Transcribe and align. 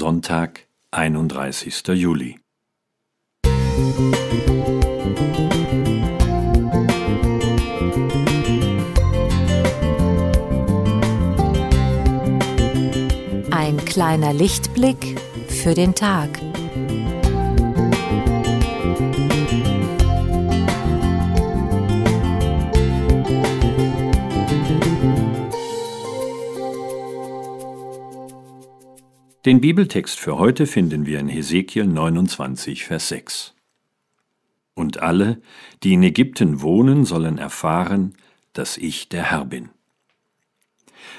Sonntag, 0.00 0.66
31. 0.92 1.88
Juli. 1.88 2.38
Ein 13.50 13.76
kleiner 13.84 14.32
Lichtblick 14.32 15.20
für 15.48 15.74
den 15.74 15.94
Tag. 15.94 16.30
Den 29.46 29.62
Bibeltext 29.62 30.20
für 30.20 30.36
heute 30.36 30.66
finden 30.66 31.06
wir 31.06 31.18
in 31.18 31.28
Hesekiel 31.28 31.86
29, 31.86 32.84
Vers 32.84 33.08
6. 33.08 33.54
Und 34.74 35.00
alle, 35.00 35.40
die 35.82 35.94
in 35.94 36.02
Ägypten 36.02 36.60
wohnen, 36.60 37.06
sollen 37.06 37.38
erfahren, 37.38 38.14
dass 38.52 38.76
ich 38.76 39.08
der 39.08 39.30
Herr 39.30 39.46
bin. 39.46 39.70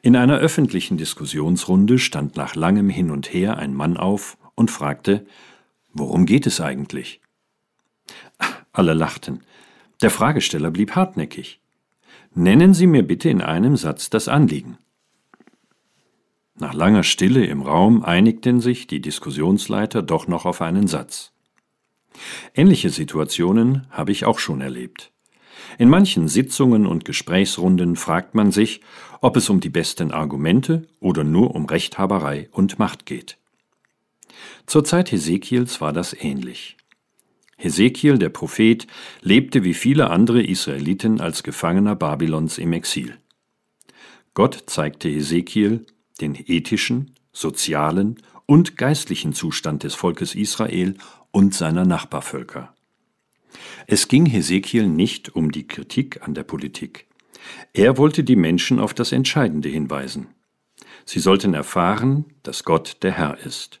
In 0.00 0.14
einer 0.14 0.38
öffentlichen 0.38 0.96
Diskussionsrunde 0.96 1.98
stand 1.98 2.36
nach 2.36 2.54
langem 2.54 2.88
Hin 2.88 3.10
und 3.10 3.32
Her 3.34 3.56
ein 3.56 3.74
Mann 3.74 3.96
auf 3.96 4.38
und 4.54 4.70
fragte, 4.70 5.26
worum 5.92 6.24
geht 6.24 6.46
es 6.46 6.60
eigentlich? 6.60 7.20
Alle 8.72 8.94
lachten. 8.94 9.42
Der 10.02 10.10
Fragesteller 10.10 10.70
blieb 10.70 10.92
hartnäckig. 10.94 11.58
Nennen 12.32 12.74
Sie 12.74 12.86
mir 12.86 13.02
bitte 13.02 13.28
in 13.28 13.40
einem 13.42 13.76
Satz 13.76 14.08
das 14.08 14.28
Anliegen. 14.28 14.78
Nach 16.56 16.72
langer 16.72 17.02
Stille 17.02 17.44
im 17.46 17.62
Raum 17.62 18.04
einigten 18.04 18.60
sich 18.60 18.86
die 18.86 19.00
Diskussionsleiter 19.00 20.02
doch 20.02 20.28
noch 20.28 20.44
auf 20.44 20.60
einen 20.60 20.86
Satz. 20.86 21.32
Ähnliche 22.54 22.90
Situationen 22.90 23.88
habe 23.90 24.12
ich 24.12 24.24
auch 24.24 24.38
schon 24.38 24.60
erlebt. 24.60 25.10
In 25.78 25.88
manchen 25.88 26.28
Sitzungen 26.28 26.86
und 26.86 27.04
Gesprächsrunden 27.04 27.96
fragt 27.96 28.36
man 28.36 28.52
sich, 28.52 28.80
ob 29.20 29.36
es 29.36 29.50
um 29.50 29.58
die 29.58 29.70
besten 29.70 30.12
Argumente 30.12 30.86
oder 31.00 31.24
nur 31.24 31.54
um 31.56 31.66
Rechthaberei 31.66 32.48
und 32.52 32.78
Macht 32.78 33.06
geht. 33.06 33.38
Zur 34.66 34.84
Zeit 34.84 35.10
Hesekiels 35.10 35.80
war 35.80 35.92
das 35.92 36.14
ähnlich. 36.14 36.76
Hesekiel, 37.56 38.18
der 38.18 38.28
Prophet, 38.28 38.86
lebte 39.22 39.64
wie 39.64 39.74
viele 39.74 40.10
andere 40.10 40.42
Israeliten 40.42 41.20
als 41.20 41.42
Gefangener 41.42 41.96
Babylons 41.96 42.58
im 42.58 42.72
Exil. 42.72 43.16
Gott 44.34 44.64
zeigte 44.66 45.08
Hesekiel, 45.08 45.86
den 46.24 46.42
ethischen, 46.46 47.10
sozialen 47.32 48.16
und 48.46 48.76
geistlichen 48.76 49.32
Zustand 49.34 49.82
des 49.82 49.94
Volkes 49.94 50.34
Israel 50.34 50.94
und 51.30 51.54
seiner 51.54 51.84
Nachbarvölker. 51.84 52.74
Es 53.86 54.08
ging 54.08 54.26
Hesekiel 54.26 54.88
nicht 54.88 55.36
um 55.36 55.52
die 55.52 55.66
Kritik 55.66 56.22
an 56.22 56.34
der 56.34 56.44
Politik. 56.44 57.06
Er 57.72 57.98
wollte 57.98 58.24
die 58.24 58.36
Menschen 58.36 58.80
auf 58.80 58.94
das 58.94 59.12
Entscheidende 59.12 59.68
hinweisen. 59.68 60.28
Sie 61.04 61.20
sollten 61.20 61.52
erfahren, 61.52 62.24
dass 62.42 62.64
Gott 62.64 62.98
der 63.02 63.12
Herr 63.12 63.38
ist. 63.38 63.80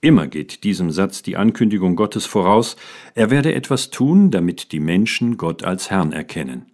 Immer 0.00 0.26
geht 0.26 0.64
diesem 0.64 0.90
Satz 0.90 1.22
die 1.22 1.36
Ankündigung 1.36 1.94
Gottes 1.94 2.26
voraus, 2.26 2.76
er 3.14 3.30
werde 3.30 3.54
etwas 3.54 3.90
tun, 3.90 4.32
damit 4.32 4.72
die 4.72 4.80
Menschen 4.80 5.36
Gott 5.36 5.62
als 5.62 5.90
Herrn 5.90 6.12
erkennen. 6.12 6.71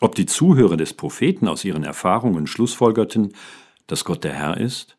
Ob 0.00 0.14
die 0.14 0.26
Zuhörer 0.26 0.76
des 0.76 0.92
Propheten 0.92 1.48
aus 1.48 1.64
ihren 1.64 1.84
Erfahrungen 1.84 2.46
schlussfolgerten, 2.46 3.32
dass 3.86 4.04
Gott 4.04 4.24
der 4.24 4.34
Herr 4.34 4.56
ist? 4.56 4.96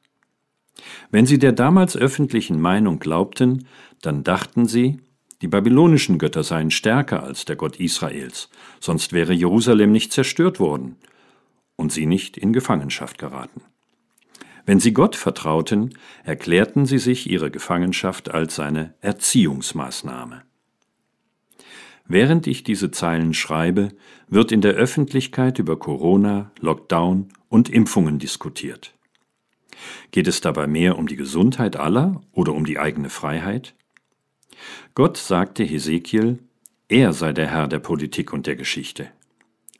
Wenn 1.12 1.26
sie 1.26 1.40
der 1.40 1.52
damals 1.52 1.96
öffentlichen 1.96 2.60
Meinung 2.60 3.00
glaubten, 3.00 3.68
dann 4.02 4.24
dachten 4.24 4.66
sie, 4.66 5.00
die 5.42 5.48
babylonischen 5.48 6.18
Götter 6.18 6.44
seien 6.44 6.72
stärker 6.72 7.24
als 7.24 7.46
der 7.46 7.56
Gott 7.56 7.80
Israels, 7.80 8.50
sonst 8.80 9.14
wäre 9.14 9.34
Jerusalem 9.34 9.92
nicht 9.92 10.12
zerstört 10.12 10.60
worden 10.60 10.96
und 11.76 11.92
sie 11.92 12.06
nicht 12.06 12.38
in 12.38 12.54
Gefangenschaft 12.54 13.18
geraten. 13.18 13.62
Wenn 14.66 14.80
sie 14.80 14.94
Gott 14.94 15.16
vertrauten, 15.16 15.96
erklärten 16.24 16.86
sie 16.86 16.98
sich 16.98 17.30
ihre 17.30 17.52
Gefangenschaft 17.52 18.32
als 18.32 18.60
eine 18.60 18.96
Erziehungsmaßnahme. 19.02 20.44
Während 22.08 22.46
ich 22.46 22.64
diese 22.64 22.92
Zeilen 22.92 23.34
schreibe, 23.34 23.90
wird 24.28 24.52
in 24.52 24.62
der 24.62 24.74
Öffentlichkeit 24.74 25.58
über 25.58 25.78
Corona, 25.78 26.52
Lockdown 26.60 27.30
und 27.50 27.70
Impfungen 27.70 28.20
diskutiert. 28.20 28.94
Geht 30.12 30.28
es 30.28 30.40
dabei 30.42 30.68
mehr 30.68 30.98
um 30.98 31.08
die 31.08 31.16
Gesundheit 31.16 31.76
aller 31.76 32.22
oder 32.32 32.54
um 32.54 32.66
die 32.66 32.80
eigene 32.80 33.10
Freiheit? 33.10 33.76
Gott 34.94 35.18
sagte 35.18 35.64
Hesekiel, 35.64 36.40
er 36.88 37.14
sei 37.14 37.34
der 37.34 37.48
Herr 37.48 37.68
der 37.68 37.80
Politik 37.80 38.32
und 38.32 38.46
der 38.46 38.56
Geschichte. 38.56 39.08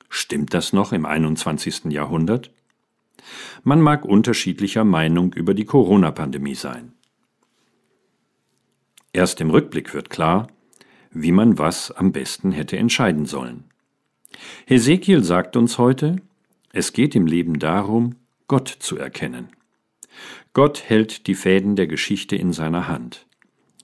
Stimmt 0.10 0.54
das 0.54 0.74
noch 0.74 0.92
im 0.92 1.06
21. 1.06 1.86
Jahrhundert? 1.86 2.52
Man 3.64 3.82
mag 3.82 4.04
unterschiedlicher 4.06 4.84
Meinung 4.84 5.34
über 5.34 5.54
die 5.54 5.66
Corona-Pandemie 5.66 6.56
sein. 6.56 6.94
Erst 9.14 9.40
im 9.42 9.50
Rückblick 9.50 9.94
wird 9.94 10.10
klar, 10.10 10.48
wie 11.16 11.32
man 11.32 11.58
was 11.58 11.92
am 11.92 12.12
besten 12.12 12.52
hätte 12.52 12.78
entscheiden 12.78 13.26
sollen. 13.26 13.64
Hesekiel 14.68 15.24
sagt 15.24 15.56
uns 15.56 15.78
heute, 15.78 16.18
es 16.74 16.92
geht 16.92 17.16
im 17.16 17.26
Leben 17.26 17.58
darum, 17.58 18.16
Gott 18.48 18.68
zu 18.68 18.98
erkennen. 18.98 19.48
Gott 20.54 20.84
hält 20.86 21.28
die 21.28 21.36
Fäden 21.36 21.76
der 21.76 21.88
Geschichte 21.88 22.36
in 22.36 22.54
seiner 22.54 22.88
Hand. 22.88 23.26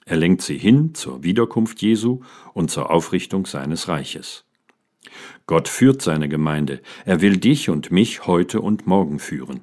Er 0.06 0.18
lenkt 0.18 0.42
sie 0.42 0.58
hin 0.58 0.94
zur 0.94 1.24
Wiederkunft 1.24 1.82
Jesu 1.82 2.20
und 2.54 2.70
zur 2.70 2.92
Aufrichtung 2.92 3.46
seines 3.46 3.88
Reiches. 3.88 4.44
Gott 5.48 5.68
führt 5.68 6.02
seine 6.02 6.28
Gemeinde, 6.28 6.82
er 7.06 7.22
will 7.22 7.38
dich 7.38 7.70
und 7.70 7.92
mich 7.92 8.28
heute 8.28 8.62
und 8.62 8.88
morgen 8.88 9.20
führen. 9.20 9.62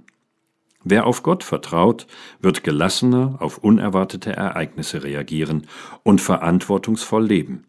Wer 0.91 1.07
auf 1.07 1.23
Gott 1.23 1.45
vertraut, 1.45 2.07
wird 2.41 2.65
gelassener 2.65 3.37
auf 3.41 3.59
unerwartete 3.59 4.33
Ereignisse 4.33 5.03
reagieren 5.05 5.67
und 6.03 6.23
verantwortungsvoll 6.23 7.27
leben. 7.27 7.67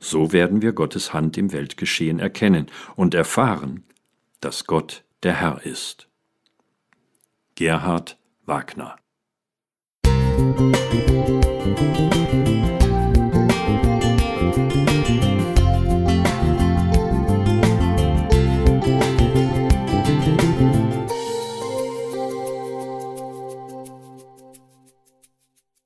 So 0.00 0.32
werden 0.32 0.62
wir 0.62 0.72
Gottes 0.72 1.12
Hand 1.12 1.36
im 1.36 1.52
Weltgeschehen 1.52 2.20
erkennen 2.20 2.70
und 2.96 3.12
erfahren, 3.12 3.84
dass 4.40 4.66
Gott 4.66 5.04
der 5.22 5.34
Herr 5.34 5.66
ist. 5.66 6.08
Gerhard 7.56 8.18
Wagner 8.46 8.96
Musik 10.56 12.23